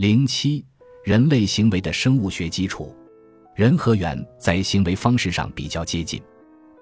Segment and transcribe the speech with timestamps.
[0.00, 0.64] 零七，
[1.04, 2.96] 人类行为的生物学基础。
[3.54, 6.18] 人和猿在行为方式上比较接近。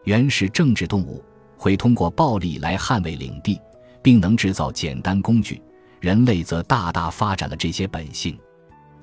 [0.04, 1.20] 猿是政治动物，
[1.56, 3.60] 会通过暴力来捍卫领地，
[4.04, 5.60] 并能制造简单工具。
[5.98, 8.38] 人类则大大发展了这些本性。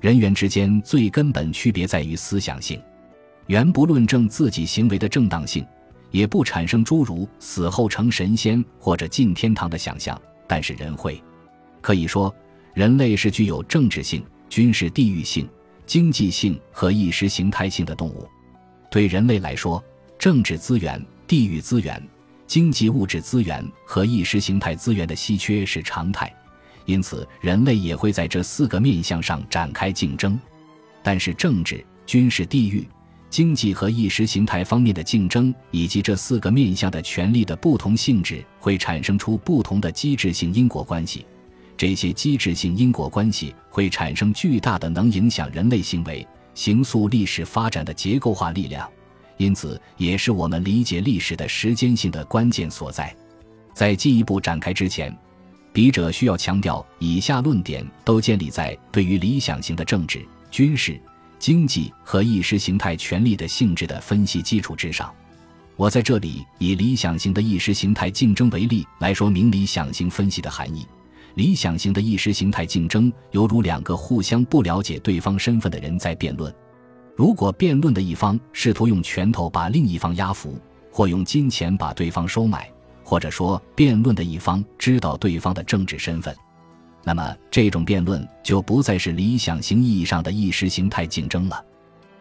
[0.00, 2.80] 人猿之间最根本区别在于思想性。
[3.48, 5.62] 猿不论证自己行为的正当性，
[6.10, 11.22] 也不产生诸如死后成神仙或者进天堂的想象，但是人会。
[11.82, 12.34] 可以说。
[12.76, 15.48] 人类是具有政治性、军事地域性、
[15.86, 18.28] 经济性和意识形态性的动物。
[18.90, 19.82] 对人类来说，
[20.18, 22.06] 政治资源、地域资源、
[22.46, 26.30] 经济物质资源和意识形态资源的稀缺是常态，
[26.84, 30.38] 因此人类也会在这四个面向上展开竞争。
[31.02, 32.86] 但是，政治、军事、地域、
[33.30, 41.24] 经济和意识形态方面的竞争，以及这四个面向的权力的不同性质，会产生出不同的机制性因果关系。
[41.76, 48.88] 这些机制性因果关系会产生巨大的能影响人类行为、形塑历史发展的结构化力量，
[49.36, 53.14] 因此也是我们理解历史的时间性的关键所在。
[53.74, 55.14] 在进一步展开之前，
[55.70, 60.98] 笔者需要强调，以下论点都建立在对于理想型的政治、军事、
[61.38, 65.12] 经济和意识形态权力的性质的分析基础之上。
[65.76, 70.86] 我在这里以理想型的意识形态竞争为例，来说明理想型分析的含义。
[71.36, 76.52] 理想型的意识形态竞争，犹如两个互相不了解对方身份的人在辩论。
[77.14, 80.58] 如果辩论的一方试图用拳头把另一方压服，
[80.90, 82.70] 或用金钱把对方收买，
[83.04, 86.34] 或者说辩论的一方知道对方的政治身份，
[87.04, 91.62] 那么这种辩论就不再是理想型意义上的意识形态竞争了。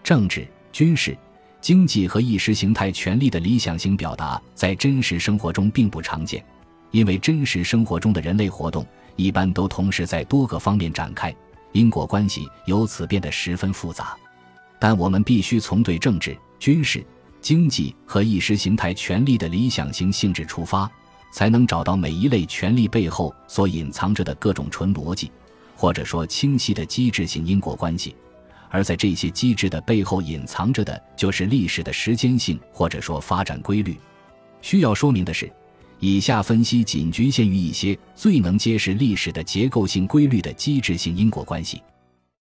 [0.04, 1.18] 政治、军事、
[1.62, 6.44] 经济和意识形态权力的理想型表达，在真实生活中并不常见，
[6.92, 8.86] 因为真实生活中的人类活动。
[9.16, 11.34] 一般都同时在多个方面展开，
[11.72, 14.16] 因果关系由此变得十分复杂。
[14.80, 17.06] 但我们必须从对政治、军事、
[17.42, 20.90] 经济和意识形态权力的理想型性质出发，
[21.32, 25.32] 才能找到每一类权力背后所隐藏着的各种纯逻辑，
[25.76, 28.16] 或者说清晰的机制性因果关系。
[28.70, 33.98] 而在这些机制的背后隐藏着的，就是历史的时间性或者说发展规律。
[34.62, 35.50] 需要说明的是。
[36.00, 41.82] 以下分析仅局限于一些最能揭示历史的结构性规律的机制性因果关系。